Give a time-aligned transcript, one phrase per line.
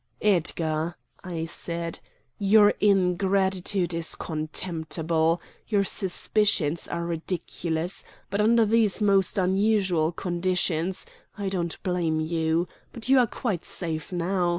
[0.23, 1.99] "Edgar," I said,
[2.39, 5.39] "your ingratitude is contemptible.
[5.67, 11.05] Your suspicions are ridiculous; but, under these most unusual conditions,
[11.37, 12.67] I don't blame you.
[12.91, 14.49] But we are quite safe now.